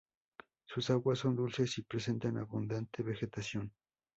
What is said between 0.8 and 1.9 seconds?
aguas son dulces y